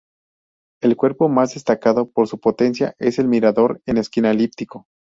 [0.81, 4.87] El cuerpo más destacado por su potencia es el mirador en esquina elíptico.